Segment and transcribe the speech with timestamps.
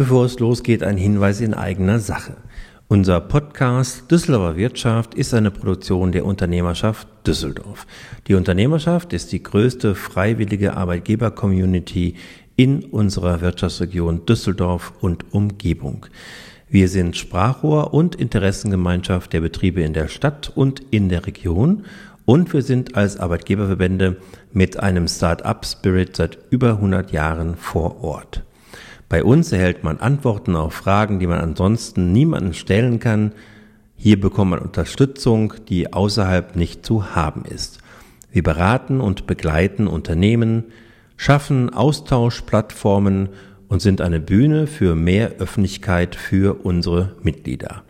[0.00, 2.38] Bevor es losgeht, ein Hinweis in eigener Sache.
[2.88, 7.86] Unser Podcast Düsseldorfer Wirtschaft ist eine Produktion der Unternehmerschaft Düsseldorf.
[8.26, 12.14] Die Unternehmerschaft ist die größte freiwillige Arbeitgeber-Community
[12.56, 16.06] in unserer Wirtschaftsregion Düsseldorf und Umgebung.
[16.70, 21.84] Wir sind Sprachrohr und Interessengemeinschaft der Betriebe in der Stadt und in der Region
[22.24, 24.16] und wir sind als Arbeitgeberverbände
[24.50, 28.44] mit einem Start-up-Spirit seit über 100 Jahren vor Ort.
[29.10, 33.32] Bei uns erhält man Antworten auf Fragen, die man ansonsten niemanden stellen kann.
[33.96, 37.80] Hier bekommt man Unterstützung, die außerhalb nicht zu haben ist.
[38.30, 40.66] Wir beraten und begleiten Unternehmen,
[41.16, 43.30] schaffen Austauschplattformen
[43.66, 47.82] und sind eine Bühne für mehr Öffentlichkeit für unsere Mitglieder.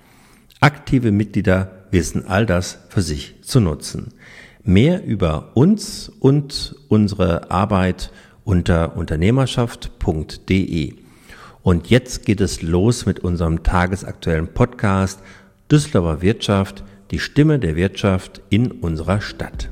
[0.61, 4.15] Aktive Mitglieder wissen all das für sich zu nutzen.
[4.65, 8.11] Mehr über uns und unsere Arbeit
[8.43, 10.95] unter unternehmerschaft.de.
[11.63, 15.21] Und jetzt geht es los mit unserem tagesaktuellen Podcast
[15.71, 19.69] Düsseldorfer Wirtschaft, die Stimme der Wirtschaft in unserer Stadt.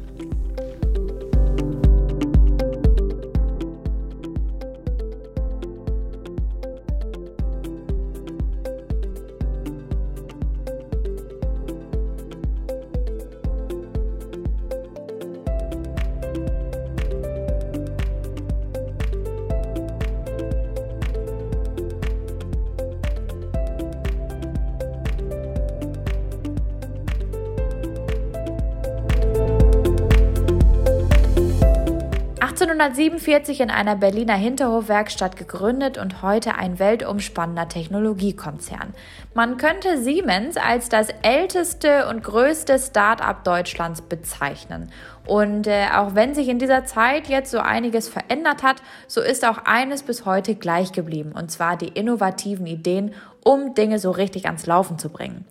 [32.81, 38.95] 1847 in einer Berliner Hinterhofwerkstatt gegründet und heute ein weltumspannender Technologiekonzern.
[39.35, 44.93] Man könnte Siemens als das älteste und größte Start-up Deutschlands bezeichnen.
[45.27, 48.77] Und äh, auch wenn sich in dieser Zeit jetzt so einiges verändert hat,
[49.09, 53.98] so ist auch eines bis heute gleich geblieben, und zwar die innovativen Ideen, um Dinge
[53.98, 55.45] so richtig ans Laufen zu bringen.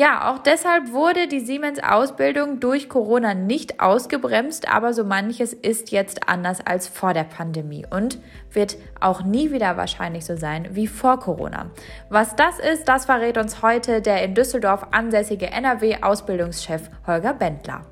[0.00, 6.26] Ja, auch deshalb wurde die Siemens-Ausbildung durch Corona nicht ausgebremst, aber so manches ist jetzt
[6.26, 8.18] anders als vor der Pandemie und
[8.50, 11.70] wird auch nie wieder wahrscheinlich so sein wie vor Corona.
[12.08, 17.84] Was das ist, das verrät uns heute der in Düsseldorf ansässige NRW-Ausbildungschef Holger Bendler.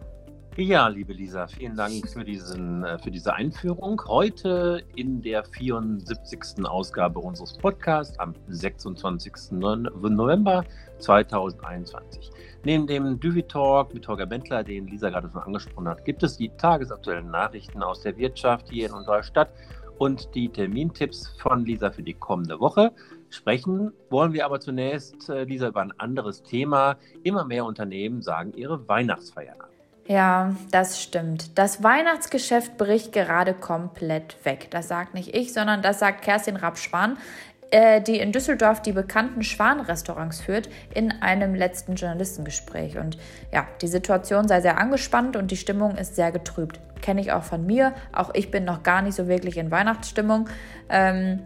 [0.57, 4.03] Ja, liebe Lisa, vielen Dank für, diesen, äh, für diese Einführung.
[4.09, 6.65] Heute in der 74.
[6.65, 9.53] Ausgabe unseres Podcasts am 26.
[9.53, 10.65] November
[10.99, 12.31] 2021.
[12.65, 16.37] Neben dem Düvi Talk mit Holger Bentler, den Lisa gerade schon angesprochen hat, gibt es
[16.37, 19.51] die tagesaktuellen Nachrichten aus der Wirtschaft hier in unserer Stadt
[19.99, 22.93] und die Termintipps von Lisa für die kommende Woche.
[23.31, 26.97] Sprechen wollen wir aber zunächst, äh, Lisa, über ein anderes Thema.
[27.23, 29.69] Immer mehr Unternehmen sagen ihre Weihnachtsfeiern an.
[30.07, 31.59] Ja, das stimmt.
[31.59, 34.69] Das Weihnachtsgeschäft bricht gerade komplett weg.
[34.71, 37.19] Das sagt nicht ich, sondern das sagt Kerstin Rapp-Schwan,
[37.58, 42.99] äh, die in Düsseldorf die bekannten Schwan-Restaurants führt, in einem letzten Journalistengespräch.
[42.99, 43.19] Und
[43.53, 46.81] ja, die Situation sei sehr angespannt und die Stimmung ist sehr getrübt.
[47.03, 47.93] Kenne ich auch von mir.
[48.13, 50.49] Auch ich bin noch gar nicht so wirklich in Weihnachtsstimmung.
[50.89, 51.41] Ähm,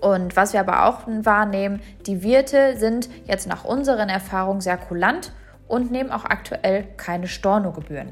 [0.00, 5.32] und was wir aber auch wahrnehmen, die Wirte sind jetzt nach unseren Erfahrungen sehr kulant
[5.68, 8.10] und nehmen auch aktuell keine Stornogebühren.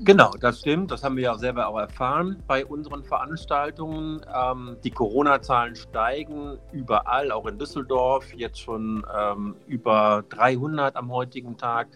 [0.00, 0.90] Genau, das stimmt.
[0.90, 4.20] Das haben wir ja selber auch erfahren bei unseren Veranstaltungen.
[4.32, 11.56] Ähm, die Corona-Zahlen steigen überall, auch in Düsseldorf, jetzt schon ähm, über 300 am heutigen
[11.56, 11.88] Tag.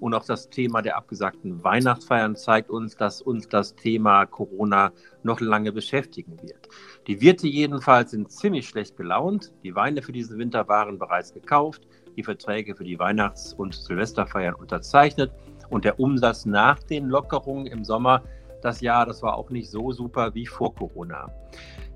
[0.00, 5.40] Und auch das Thema der abgesagten Weihnachtsfeiern zeigt uns, dass uns das Thema Corona noch
[5.40, 6.68] lange beschäftigen wird.
[7.06, 9.52] Die Wirte jedenfalls sind ziemlich schlecht gelaunt.
[9.62, 11.82] Die Weine für diesen Winter waren bereits gekauft
[12.16, 15.32] die Verträge für die Weihnachts- und Silvesterfeiern unterzeichnet.
[15.70, 18.22] Und der Umsatz nach den Lockerungen im Sommer,
[18.62, 21.30] das Jahr, das war auch nicht so super wie vor Corona.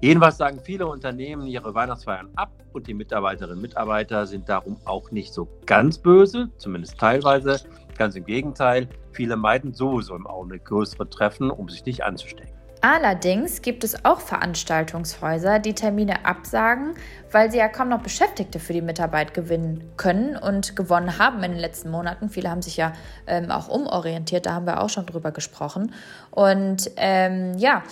[0.00, 5.10] Jedenfalls sagen viele Unternehmen ihre Weihnachtsfeiern ab und die Mitarbeiterinnen und Mitarbeiter sind darum auch
[5.10, 7.60] nicht so ganz böse, zumindest teilweise.
[7.96, 12.57] Ganz im Gegenteil, viele meiden sowieso im Augenblick größere Treffen, um sich nicht anzustecken.
[12.80, 16.94] Allerdings gibt es auch Veranstaltungshäuser, die Termine absagen,
[17.32, 21.52] weil sie ja kaum noch Beschäftigte für die Mitarbeit gewinnen können und gewonnen haben in
[21.52, 22.30] den letzten Monaten.
[22.30, 22.92] Viele haben sich ja
[23.26, 25.92] ähm, auch umorientiert, da haben wir auch schon drüber gesprochen.
[26.30, 27.82] Und ähm, ja,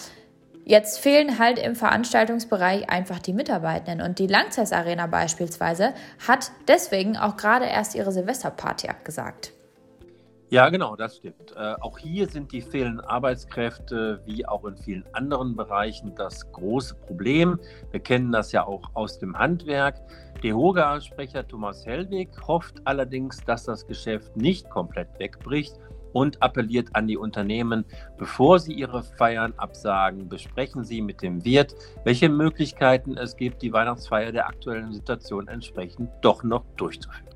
[0.68, 5.94] Jetzt fehlen halt im Veranstaltungsbereich einfach die Mitarbeitenden und die Langzeis Arena beispielsweise
[6.26, 9.52] hat deswegen auch gerade erst ihre Silvesterparty abgesagt.
[10.48, 11.56] Ja, genau, das stimmt.
[11.56, 16.94] Äh, auch hier sind die fehlenden Arbeitskräfte wie auch in vielen anderen Bereichen das große
[16.94, 17.58] Problem.
[17.90, 19.96] Wir kennen das ja auch aus dem Handwerk.
[20.44, 25.80] Der Hoga-Sprecher Thomas Hellwig hofft allerdings, dass das Geschäft nicht komplett wegbricht
[26.12, 27.84] und appelliert an die Unternehmen,
[28.16, 33.72] bevor sie ihre Feiern absagen, besprechen Sie mit dem Wirt, welche Möglichkeiten es gibt, die
[33.72, 37.35] Weihnachtsfeier der aktuellen Situation entsprechend doch noch durchzuführen.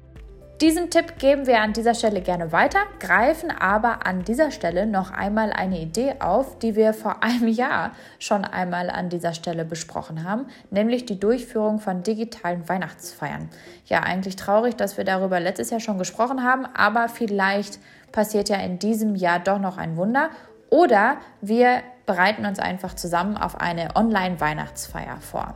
[0.60, 5.10] Diesen Tipp geben wir an dieser Stelle gerne weiter, greifen aber an dieser Stelle noch
[5.10, 10.22] einmal eine Idee auf, die wir vor einem Jahr schon einmal an dieser Stelle besprochen
[10.22, 13.48] haben, nämlich die Durchführung von digitalen Weihnachtsfeiern.
[13.86, 17.78] Ja, eigentlich traurig, dass wir darüber letztes Jahr schon gesprochen haben, aber vielleicht
[18.12, 20.28] passiert ja in diesem Jahr doch noch ein Wunder
[20.68, 25.54] oder wir bereiten uns einfach zusammen auf eine Online-Weihnachtsfeier vor.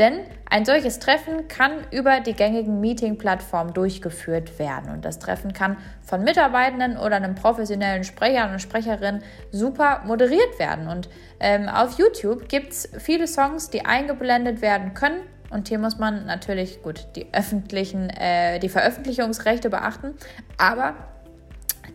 [0.00, 4.90] Denn ein solches Treffen kann über die gängigen Meeting-Plattformen durchgeführt werden.
[4.90, 10.88] Und das Treffen kann von Mitarbeitenden oder einem professionellen Sprecher und Sprecherin super moderiert werden.
[10.88, 15.20] Und ähm, auf YouTube gibt es viele Songs, die eingeblendet werden können.
[15.50, 20.14] Und hier muss man natürlich gut die öffentlichen, äh, die Veröffentlichungsrechte beachten.
[20.56, 20.94] Aber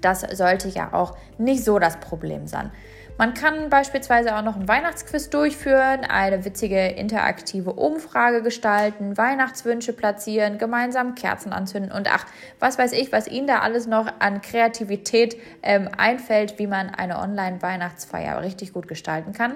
[0.02, 2.72] das sollte ja auch nicht so das Problem sein.
[3.18, 10.58] Man kann beispielsweise auch noch ein Weihnachtsquiz durchführen, eine witzige interaktive Umfrage gestalten, Weihnachtswünsche platzieren,
[10.58, 12.26] gemeinsam Kerzen anzünden und ach,
[12.60, 17.20] was weiß ich, was Ihnen da alles noch an Kreativität ähm, einfällt, wie man eine
[17.20, 19.54] Online-Weihnachtsfeier richtig gut gestalten kann.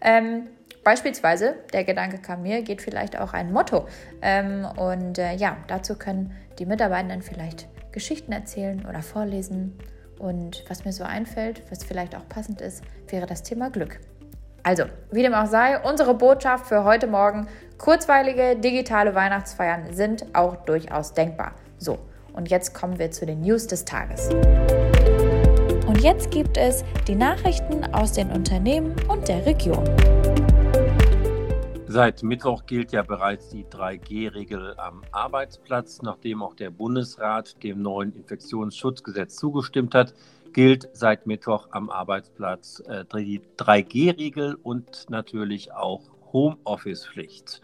[0.00, 0.46] Ähm,
[0.82, 3.86] Beispielsweise, der Gedanke kam mir, geht vielleicht auch ein Motto.
[4.22, 9.76] Ähm, und äh, ja, dazu können die Mitarbeitenden vielleicht Geschichten erzählen oder vorlesen
[10.20, 14.00] und was mir so einfällt, was vielleicht auch passend ist, wäre das Thema Glück.
[14.62, 20.56] Also, wie dem auch sei, unsere Botschaft für heute Morgen, kurzweilige digitale Weihnachtsfeiern sind auch
[20.56, 21.52] durchaus denkbar.
[21.78, 21.98] So,
[22.34, 24.28] und jetzt kommen wir zu den News des Tages.
[25.86, 29.84] Und jetzt gibt es die Nachrichten aus den Unternehmen und der Region.
[31.92, 36.02] Seit Mittwoch gilt ja bereits die 3G-Regel am Arbeitsplatz.
[36.02, 40.14] Nachdem auch der Bundesrat dem neuen Infektionsschutzgesetz zugestimmt hat,
[40.52, 46.02] gilt seit Mittwoch am Arbeitsplatz äh, die 3G-Regel und natürlich auch
[46.32, 47.60] Homeoffice-Pflicht.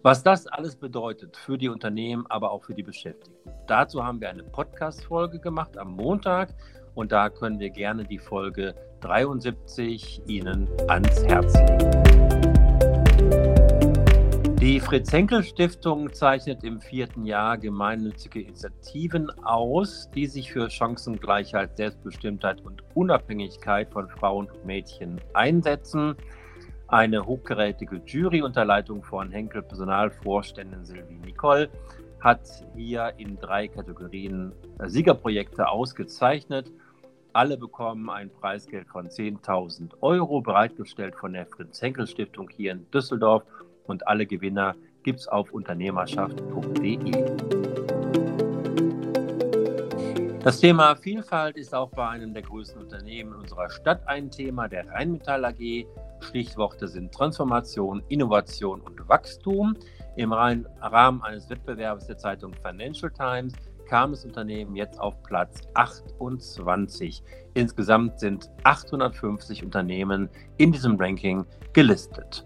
[0.00, 3.50] Was das alles bedeutet für die Unternehmen, aber auch für die Beschäftigten.
[3.66, 6.54] Dazu haben wir eine Podcast-Folge gemacht am Montag
[6.94, 12.57] und da können wir gerne die Folge 73 Ihnen ans Herz legen.
[14.68, 22.84] Die Fritz-Henkel-Stiftung zeichnet im vierten Jahr gemeinnützige Initiativen aus, die sich für Chancengleichheit, Selbstbestimmtheit und
[22.92, 26.16] Unabhängigkeit von Frauen und Mädchen einsetzen.
[26.86, 31.70] Eine hochgerätige Jury unter Leitung von Henkel Personalvorständin Sylvie Nicole
[32.20, 32.42] hat
[32.76, 34.52] hier in drei Kategorien
[34.84, 36.70] Siegerprojekte ausgezeichnet.
[37.32, 43.44] Alle bekommen ein Preisgeld von 10.000 Euro, bereitgestellt von der Fritz-Henkel-Stiftung hier in Düsseldorf
[43.88, 46.98] und alle Gewinner gibt es auf unternehmerschaft.de.
[50.42, 54.88] Das Thema Vielfalt ist auch bei einem der größten Unternehmen unserer Stadt ein Thema, der
[54.88, 55.86] Rheinmetall AG.
[56.20, 59.76] Stichworte sind Transformation, Innovation und Wachstum.
[60.16, 63.52] Im Rahmen eines Wettbewerbs der Zeitung Financial Times
[63.88, 67.22] kam das Unternehmen jetzt auf Platz 28.
[67.54, 72.44] Insgesamt sind 850 Unternehmen in diesem Ranking gelistet.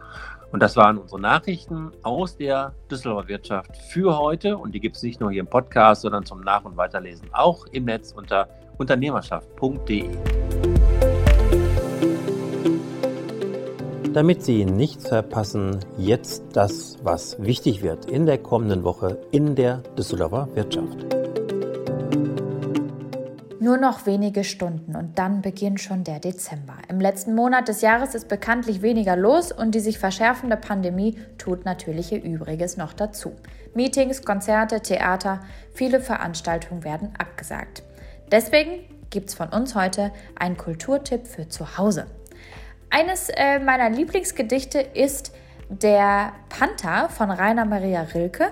[0.52, 4.58] Und das waren unsere Nachrichten aus der Düsseldorfer Wirtschaft für heute.
[4.58, 7.66] Und die gibt es nicht nur hier im Podcast, sondern zum Nach- und Weiterlesen auch
[7.72, 10.10] im Netz unter unternehmerschaft.de.
[14.12, 19.78] Damit Sie nichts verpassen, jetzt das, was wichtig wird in der kommenden Woche in der
[19.96, 21.21] Düsseldorfer Wirtschaft.
[23.62, 26.74] Nur noch wenige Stunden und dann beginnt schon der Dezember.
[26.88, 31.64] Im letzten Monat des Jahres ist bekanntlich weniger los und die sich verschärfende Pandemie tut
[31.64, 33.36] natürlich ihr Übriges noch dazu.
[33.72, 35.42] Meetings, Konzerte, Theater,
[35.72, 37.84] viele Veranstaltungen werden abgesagt.
[38.32, 42.08] Deswegen gibt es von uns heute einen Kulturtipp für zu Hause.
[42.90, 45.32] Eines äh, meiner Lieblingsgedichte ist
[45.68, 48.48] der Panther von Rainer Maria Rilke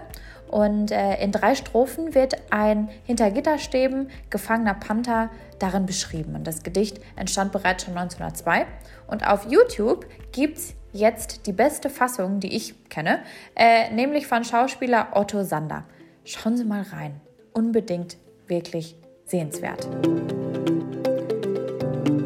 [0.50, 5.30] und äh, in drei Strophen wird ein hinter Gitterstäben gefangener Panther
[5.61, 6.35] darin beschrieben.
[6.35, 8.66] Und das Gedicht entstand bereits schon 1902.
[9.07, 13.21] Und auf YouTube gibt es jetzt die beste Fassung, die ich kenne,
[13.54, 15.85] äh, nämlich von Schauspieler Otto Sander.
[16.25, 17.21] Schauen Sie mal rein.
[17.52, 18.16] Unbedingt
[18.49, 19.88] wirklich sehenswert.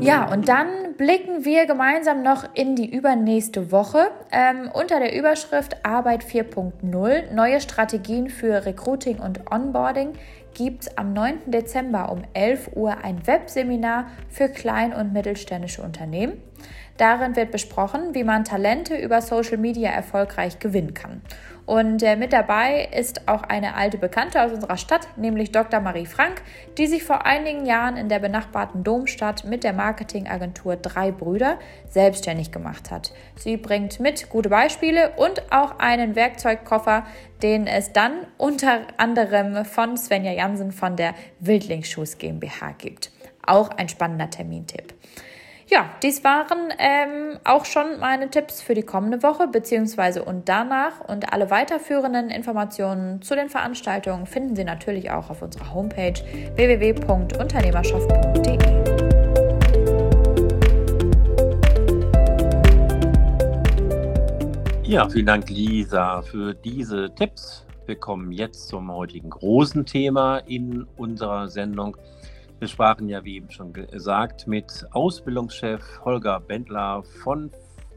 [0.05, 4.11] Ja, und dann blicken wir gemeinsam noch in die übernächste Woche.
[4.31, 10.13] Ähm, unter der Überschrift Arbeit 4.0, neue Strategien für Recruiting und Onboarding,
[10.53, 11.51] gibt es am 9.
[11.51, 16.35] Dezember um 11 Uhr ein Webseminar für klein- und mittelständische Unternehmen.
[16.99, 21.23] Darin wird besprochen, wie man Talente über Social Media erfolgreich gewinnen kann.
[21.67, 25.81] Und äh, mit dabei ist auch eine alte Bekannte aus unserer Stadt, nämlich Dr.
[25.81, 26.43] Marie Frank,
[26.77, 32.53] die sich vor einigen Jahren in der benachbarten Domstadt mit der Marketingagentur Drei Brüder selbstständig
[32.53, 33.13] gemacht hat.
[33.37, 37.07] Sie bringt mit gute Beispiele und auch einen Werkzeugkoffer,
[37.43, 43.11] den es dann unter anderem von Svenja Jansen von der Wildlingsschuss GmbH gibt.
[43.47, 44.95] Auch ein spannender Termintipp.
[45.67, 51.01] Ja, dies waren ähm, auch schon meine Tipps für die kommende Woche beziehungsweise und danach
[51.01, 56.13] und alle weiterführenden Informationen zu den Veranstaltungen finden Sie natürlich auch auf unserer Homepage
[56.57, 58.59] www.unternehmerschaft.de.
[64.83, 67.65] Ja, vielen Dank, Lisa, für diese Tipps.
[67.87, 71.97] Wir kommen jetzt zum heutigen großen Thema in unserer Sendung.
[72.61, 77.51] Wir sprachen ja, wie eben schon gesagt, mit Ausbildungschef Holger Bendler von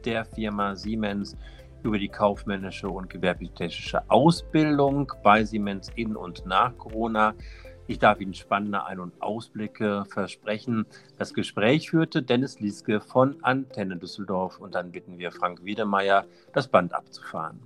[0.04, 1.36] der Firma Siemens
[1.84, 7.34] über die kaufmännische und gewerblich-technische Ausbildung bei Siemens in und nach Corona.
[7.86, 10.86] Ich darf Ihnen spannende Ein- und Ausblicke versprechen.
[11.16, 16.68] Das Gespräch führte Dennis Lieske von Antenne Düsseldorf und dann bitten wir Frank Wiedemeyer, das
[16.68, 17.60] Band abzufahren.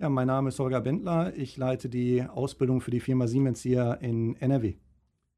[0.00, 1.34] Ja, mein Name ist Holger Bendler.
[1.36, 4.76] Ich leite die Ausbildung für die Firma Siemens hier in NRW.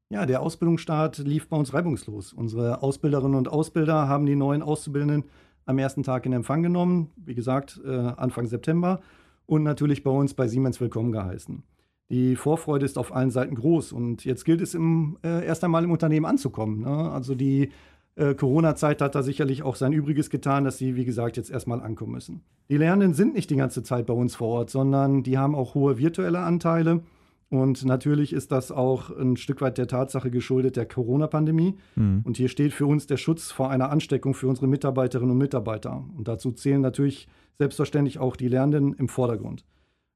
[0.09, 2.31] Ja, der Ausbildungsstart lief bei uns reibungslos.
[2.31, 5.25] Unsere Ausbilderinnen und Ausbilder haben die neuen Auszubildenden
[5.65, 9.01] am ersten Tag in Empfang genommen, wie gesagt, äh, Anfang September
[9.47, 11.61] und natürlich bei uns bei Siemens willkommen geheißen.
[12.09, 15.83] Die Vorfreude ist auf allen Seiten groß und jetzt gilt es im, äh, erst einmal
[15.83, 16.83] im Unternehmen anzukommen.
[16.83, 17.11] Ne?
[17.11, 17.71] Also die
[18.15, 21.81] äh, Corona-Zeit hat da sicherlich auch sein Übriges getan, dass sie, wie gesagt, jetzt erstmal
[21.81, 22.43] ankommen müssen.
[22.69, 25.75] Die Lernenden sind nicht die ganze Zeit bei uns vor Ort, sondern die haben auch
[25.75, 27.01] hohe virtuelle Anteile
[27.49, 31.75] und natürlich ist das auch ein Stück weit der Tatsache geschuldet der Corona-Pandemie.
[31.95, 32.21] Mhm.
[32.25, 36.03] Und hier steht für uns der Schutz vor einer Ansteckung für unsere Mitarbeiterinnen und Mitarbeiter.
[36.17, 37.27] Und dazu zählen natürlich
[37.57, 39.63] selbstverständlich auch die Lernenden im Vordergrund.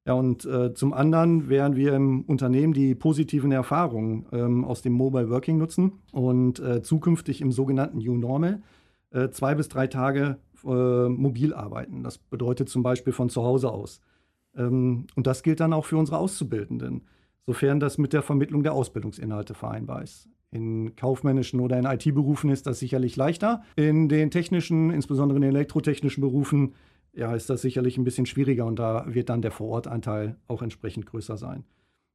[0.05, 4.93] Ja, und äh, zum anderen werden wir im Unternehmen die positiven Erfahrungen ähm, aus dem
[4.93, 8.61] Mobile Working nutzen und äh, zukünftig im sogenannten New Normal
[9.11, 12.03] äh, zwei bis drei Tage äh, mobil arbeiten.
[12.03, 14.01] Das bedeutet zum Beispiel von zu Hause aus.
[14.57, 17.03] Ähm, und das gilt dann auch für unsere Auszubildenden
[17.45, 20.29] sofern das mit der Vermittlung der Ausbildungsinhalte vereinbar ist.
[20.51, 23.63] In kaufmännischen oder in IT-Berufen ist das sicherlich leichter.
[23.75, 26.73] In den technischen, insbesondere in den elektrotechnischen Berufen,
[27.13, 31.05] ja, ist das sicherlich ein bisschen schwieriger und da wird dann der Vorortanteil auch entsprechend
[31.05, 31.63] größer sein.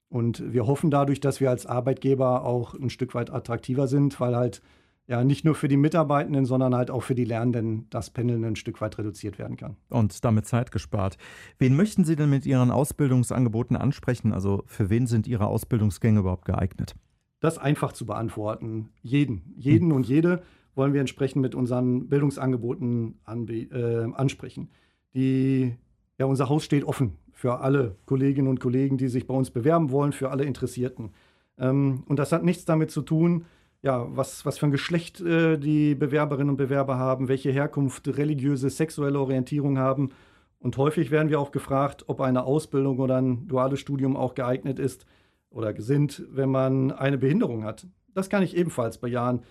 [0.08, 4.36] Und wir hoffen dadurch, dass wir als Arbeitgeber auch ein Stück weit attraktiver sind, weil
[4.36, 4.62] halt
[5.06, 8.56] ja nicht nur für die Mitarbeitenden, sondern halt auch für die Lernenden das Pendeln ein
[8.56, 9.76] Stück weit reduziert werden kann.
[9.88, 11.16] Und damit Zeit gespart.
[11.58, 14.32] Wen möchten Sie denn mit Ihren Ausbildungsangeboten ansprechen?
[14.32, 16.94] Also für wen sind Ihre Ausbildungsgänge überhaupt geeignet?
[17.40, 18.88] Das einfach zu beantworten.
[19.02, 19.54] Jeden.
[19.56, 19.96] Jeden hm.
[19.96, 20.42] und jede
[20.74, 24.68] wollen wir entsprechend mit unseren Bildungsangeboten äh, ansprechen.
[25.14, 25.74] Die,
[26.18, 29.90] ja, unser Haus steht offen für alle Kolleginnen und Kollegen, die sich bei uns bewerben
[29.90, 31.10] wollen, für alle Interessierten.
[31.58, 33.44] Ähm, und das hat nichts damit zu tun,
[33.86, 38.68] ja, was, was für ein Geschlecht äh, die Bewerberinnen und Bewerber haben, welche Herkunft, religiöse,
[38.68, 40.10] sexuelle Orientierung haben.
[40.58, 44.80] Und häufig werden wir auch gefragt, ob eine Ausbildung oder ein duales Studium auch geeignet
[44.80, 45.06] ist
[45.50, 47.86] oder gesinnt, wenn man eine Behinderung hat.
[48.12, 49.42] Das kann ich ebenfalls bejahen.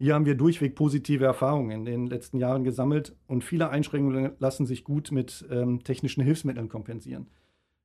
[0.00, 4.66] Hier haben wir durchweg positive Erfahrungen in den letzten Jahren gesammelt und viele Einschränkungen lassen
[4.66, 7.28] sich gut mit ähm, technischen Hilfsmitteln kompensieren.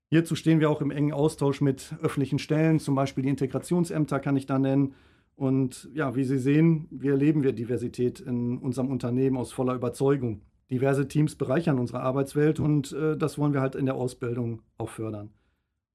[0.10, 4.36] Hierzu stehen wir auch im engen Austausch mit öffentlichen Stellen, zum Beispiel die Integrationsämter kann
[4.36, 4.96] ich da nennen
[5.40, 10.42] und ja, wie Sie sehen, wir leben wir Diversität in unserem Unternehmen aus voller Überzeugung.
[10.70, 14.90] Diverse Teams bereichern unsere Arbeitswelt und äh, das wollen wir halt in der Ausbildung auch
[14.90, 15.30] fördern.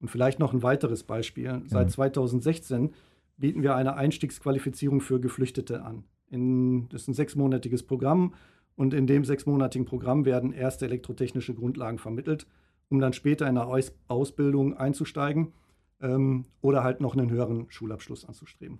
[0.01, 1.61] Und vielleicht noch ein weiteres Beispiel.
[1.67, 2.93] Seit 2016
[3.37, 6.05] bieten wir eine Einstiegsqualifizierung für Geflüchtete an.
[6.31, 8.33] In, das ist ein sechsmonatiges Programm
[8.75, 12.47] und in dem sechsmonatigen Programm werden erste elektrotechnische Grundlagen vermittelt,
[12.89, 15.53] um dann später in eine Ausbildung einzusteigen
[16.01, 18.79] ähm, oder halt noch einen höheren Schulabschluss anzustreben.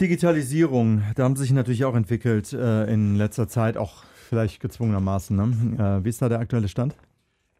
[0.00, 5.36] Digitalisierung, da haben sich natürlich auch entwickelt äh, in letzter Zeit, auch vielleicht gezwungenermaßen.
[5.36, 6.00] Ne?
[6.00, 6.96] Äh, wie ist da der aktuelle Stand?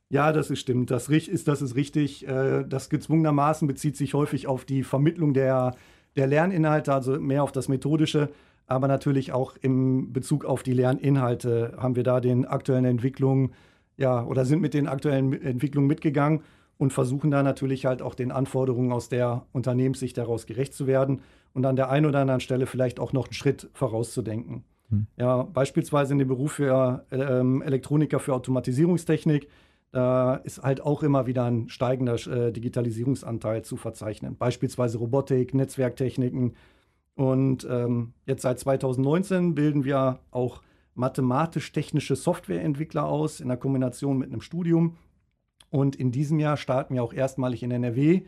[0.09, 0.91] Ja, das ist stimmt.
[0.91, 2.27] Das ist, das ist richtig.
[2.27, 5.77] Äh, das gezwungenermaßen bezieht sich häufig auf die Vermittlung der,
[6.17, 8.31] der Lerninhalte, also mehr auf das Methodische,
[8.67, 13.53] aber natürlich auch im Bezug auf die Lerninhalte haben wir da den aktuellen Entwicklungen,
[13.97, 16.41] ja, oder sind mit den aktuellen Entwicklungen mitgegangen
[16.79, 21.21] und versuchen da natürlich halt auch den Anforderungen aus der Unternehmenssicht daraus gerecht zu werden
[21.55, 24.65] und an der einen oder anderen Stelle vielleicht auch noch einen Schritt vorauszudenken.
[24.91, 25.07] Hm.
[25.17, 29.49] Ja, beispielsweise in dem Beruf für ähm, Elektroniker für Automatisierungstechnik,
[29.93, 34.37] da ist halt auch immer wieder ein steigender äh, Digitalisierungsanteil zu verzeichnen.
[34.37, 36.57] Beispielsweise Robotik, Netzwerktechniken.
[37.15, 40.63] Und ähm, jetzt seit 2019 bilden wir auch
[40.97, 44.97] mathematisch-technische Softwareentwickler aus in der Kombination mit einem Studium.
[45.71, 48.23] Und in diesem Jahr starten wir auch erstmalig in NRW,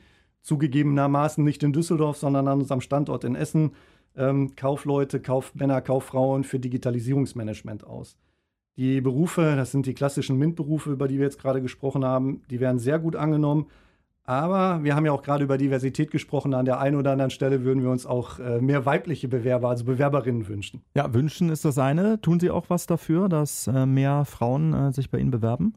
[0.46, 3.72] zugegebenermaßen nicht in Düsseldorf, sondern an unserem Standort in Essen,
[4.16, 8.16] ähm, Kaufleute, Kaufmänner, Kauffrauen für Digitalisierungsmanagement aus.
[8.76, 12.60] Die Berufe, das sind die klassischen MINT-Berufe, über die wir jetzt gerade gesprochen haben, die
[12.60, 13.66] werden sehr gut angenommen.
[14.22, 16.54] Aber wir haben ja auch gerade über Diversität gesprochen.
[16.54, 19.84] An der einen oder anderen Stelle würden wir uns auch äh, mehr weibliche Bewerber, also
[19.84, 20.82] Bewerberinnen wünschen.
[20.94, 22.20] Ja, wünschen ist das eine.
[22.20, 25.74] Tun Sie auch was dafür, dass äh, mehr Frauen äh, sich bei Ihnen bewerben?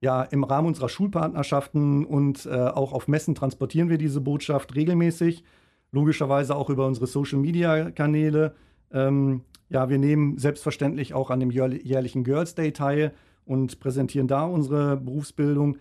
[0.00, 5.44] Ja, im Rahmen unserer Schulpartnerschaften und auch auf Messen transportieren wir diese Botschaft regelmäßig.
[5.92, 8.54] Logischerweise auch über unsere Social-Media-Kanäle.
[8.92, 13.12] Ähm, ja, wir nehmen selbstverständlich auch an dem jährlichen Girls Day teil
[13.44, 15.76] und präsentieren da unsere Berufsbildung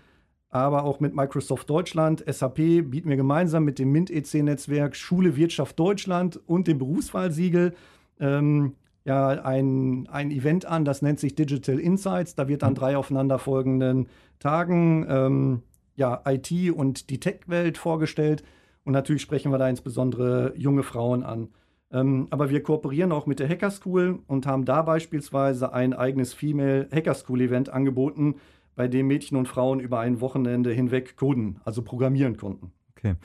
[0.50, 6.40] aber auch mit Microsoft Deutschland, SAP bieten wir gemeinsam mit dem MINT-EC-Netzwerk Schule Wirtschaft Deutschland
[6.48, 7.76] und dem Berufswahlsiegel
[8.20, 8.74] ähm,
[9.06, 12.36] ja, ein, ein Event an, das nennt sich Digital Insights.
[12.36, 14.08] Da wird an drei aufeinanderfolgenden
[14.40, 15.64] Tagen ähm,
[15.96, 18.44] ja, IT und die Tech-Welt vorgestellt.
[18.84, 21.50] Und natürlich sprechen wir da insbesondere junge Frauen an.
[21.92, 26.34] Ähm, aber wir kooperieren auch mit der Hacker School und haben da beispielsweise ein eigenes
[26.34, 28.36] Female Hacker School Event angeboten,
[28.76, 32.72] bei dem Mädchen und Frauen über ein Wochenende hinweg coden, also programmieren konnten.
[32.96, 33.16] Okay.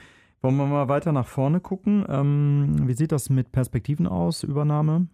[0.41, 2.05] Wollen wir mal weiter nach vorne gucken?
[2.09, 5.07] Ähm, wie sieht das mit Perspektiven aus, Übernahme?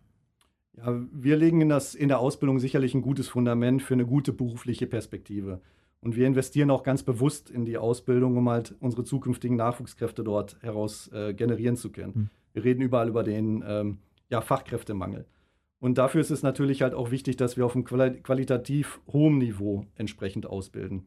[0.82, 4.32] Ja, wir legen in, das, in der Ausbildung sicherlich ein gutes Fundament für eine gute
[4.32, 5.60] berufliche Perspektive.
[6.00, 10.56] Und wir investieren auch ganz bewusst in die Ausbildung, um halt unsere zukünftigen Nachwuchskräfte dort
[10.62, 12.14] heraus äh, generieren zu können.
[12.14, 12.30] Hm.
[12.54, 13.98] Wir reden überall über den ähm,
[14.30, 15.26] ja, Fachkräftemangel.
[15.78, 19.86] Und dafür ist es natürlich halt auch wichtig, dass wir auf einem qualitativ hohen Niveau
[19.94, 21.06] entsprechend ausbilden.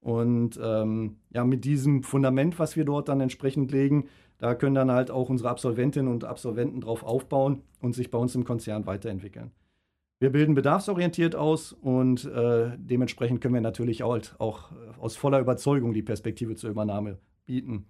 [0.00, 4.08] Und ähm, ja, mit diesem Fundament, was wir dort dann entsprechend legen,
[4.42, 8.34] da können dann halt auch unsere Absolventinnen und Absolventen drauf aufbauen und sich bei uns
[8.34, 9.52] im Konzern weiterentwickeln.
[10.18, 15.38] Wir bilden bedarfsorientiert aus und äh, dementsprechend können wir natürlich auch, halt auch aus voller
[15.38, 17.86] Überzeugung die Perspektive zur Übernahme bieten.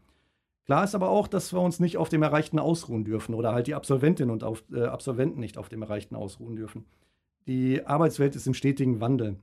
[0.67, 3.67] Klar ist aber auch, dass wir uns nicht auf dem Erreichten ausruhen dürfen oder halt
[3.67, 6.85] die Absolventinnen und auf, äh, Absolventen nicht auf dem Erreichten ausruhen dürfen.
[7.47, 9.37] Die Arbeitswelt ist im stetigen Wandel.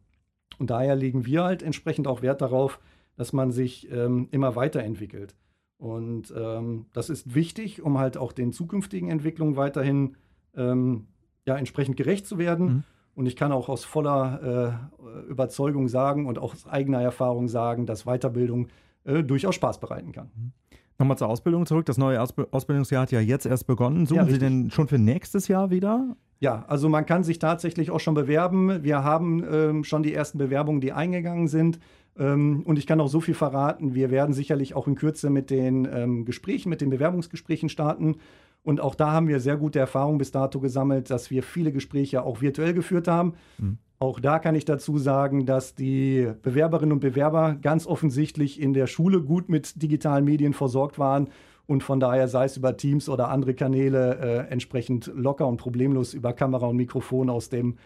[0.60, 2.80] Und daher legen wir halt entsprechend auch Wert darauf,
[3.16, 5.34] dass man sich ähm, immer weiterentwickelt.
[5.79, 10.18] Und ähm, das ist wichtig, um halt auch den zukünftigen Entwicklungen weiterhin
[10.55, 11.07] ähm,
[11.46, 12.65] ja, entsprechend gerecht zu werden.
[12.65, 12.83] Mhm.
[13.15, 17.85] Und ich kann auch aus voller äh, Überzeugung sagen und auch aus eigener Erfahrung sagen,
[17.85, 18.68] dass Weiterbildung
[19.05, 20.29] äh, durchaus Spaß bereiten kann.
[20.35, 20.51] Mhm.
[21.00, 21.85] Nochmal zur Ausbildung zurück.
[21.85, 24.05] Das neue Ausbildungsjahr hat ja jetzt erst begonnen.
[24.05, 26.18] Suchen ja, Sie denn schon für nächstes Jahr wieder?
[26.42, 28.83] Ja, also man kann sich tatsächlich auch schon bewerben.
[28.83, 31.79] Wir haben ähm, schon die ersten Bewerbungen, die eingegangen sind.
[32.18, 33.96] Ähm, und ich kann auch so viel verraten.
[33.96, 38.18] Wir werden sicherlich auch in Kürze mit den ähm, Gesprächen, mit den Bewerbungsgesprächen starten.
[38.63, 42.24] Und auch da haben wir sehr gute Erfahrungen bis dato gesammelt, dass wir viele Gespräche
[42.24, 43.33] auch virtuell geführt haben.
[43.57, 43.77] Mhm.
[44.00, 48.87] Auch da kann ich dazu sagen, dass die Bewerberinnen und Bewerber ganz offensichtlich in der
[48.87, 51.29] Schule gut mit digitalen Medien versorgt waren
[51.69, 56.15] und von daher, sei es über Teams oder andere Kanäle, äh, entsprechend locker und problemlos
[56.15, 57.77] über Kamera und Mikrofon aus dem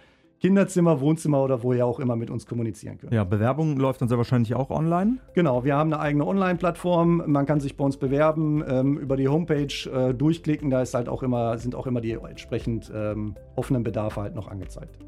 [0.43, 3.13] Kinderzimmer, Wohnzimmer oder woher auch immer mit uns kommunizieren können.
[3.13, 5.19] Ja, Bewerbung läuft dann sehr wahrscheinlich auch online?
[5.35, 7.23] Genau, wir haben eine eigene Online-Plattform.
[7.27, 10.69] Man kann sich bei uns bewerben, ähm, über die Homepage äh, durchklicken.
[10.69, 14.49] Da ist halt auch immer, sind auch immer die entsprechend ähm, offenen Bedarfe halt noch
[14.49, 14.99] angezeigt.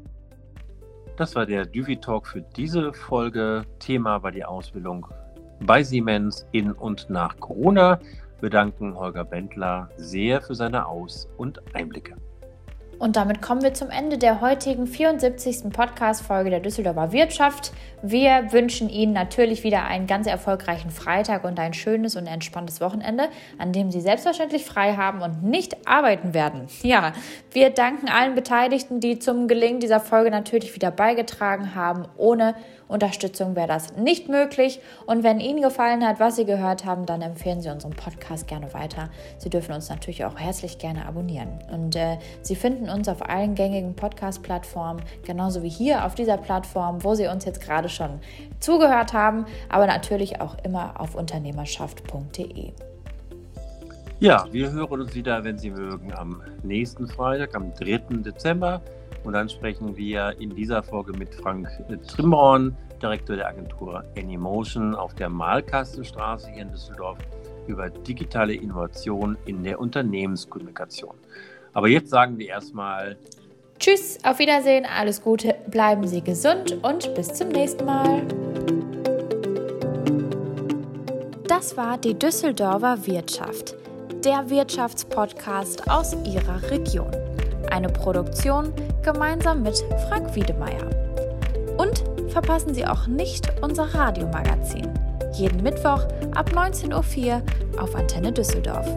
[1.18, 3.66] Das war der Duvi Talk für diese Folge.
[3.78, 5.06] Thema war die Ausbildung
[5.60, 8.00] bei Siemens in und nach Corona.
[8.40, 12.16] Wir danken Holger Bendler sehr für seine Aus- und Einblicke.
[12.98, 15.70] Und damit kommen wir zum Ende der heutigen 74.
[15.70, 17.72] Podcast-Folge der Düsseldorfer Wirtschaft.
[18.08, 23.24] Wir wünschen Ihnen natürlich wieder einen ganz erfolgreichen Freitag und ein schönes und entspanntes Wochenende,
[23.58, 26.68] an dem Sie selbstverständlich frei haben und nicht arbeiten werden.
[26.82, 27.14] Ja,
[27.50, 32.06] wir danken allen Beteiligten, die zum Gelingen dieser Folge natürlich wieder beigetragen haben.
[32.16, 32.54] Ohne
[32.88, 34.80] Unterstützung wäre das nicht möglich.
[35.06, 38.72] Und wenn Ihnen gefallen hat, was Sie gehört haben, dann empfehlen Sie unseren Podcast gerne
[38.74, 39.10] weiter.
[39.38, 41.58] Sie dürfen uns natürlich auch herzlich gerne abonnieren.
[41.72, 47.02] Und äh, Sie finden uns auf allen gängigen Podcast-Plattformen, genauso wie hier auf dieser Plattform,
[47.02, 48.20] wo Sie uns jetzt gerade schon
[48.60, 52.72] zugehört haben, aber natürlich auch immer auf unternehmerschaft.de.
[54.18, 57.98] Ja, wir hören uns wieder, wenn Sie mögen, am nächsten Freitag, am 3.
[58.22, 58.80] Dezember.
[59.24, 61.68] Und dann sprechen wir in dieser Folge mit Frank
[62.06, 67.18] Trimborn, Direktor der Agentur Anymotion auf der Malkastenstraße hier in Düsseldorf
[67.66, 71.14] über digitale Innovation in der Unternehmenskommunikation.
[71.74, 73.18] Aber jetzt sagen wir erstmal
[73.86, 78.22] Tschüss, auf Wiedersehen, alles Gute, bleiben Sie gesund und bis zum nächsten Mal.
[81.46, 83.76] Das war die Düsseldorfer Wirtschaft
[84.24, 87.12] der Wirtschaftspodcast aus Ihrer Region.
[87.70, 88.72] Eine Produktion
[89.04, 89.76] gemeinsam mit
[90.08, 90.90] Frank Wiedemeyer.
[91.78, 94.92] Und verpassen Sie auch nicht unser Radiomagazin.
[95.34, 96.02] Jeden Mittwoch
[96.34, 98.88] ab 19.04 Uhr auf Antenne Düsseldorf.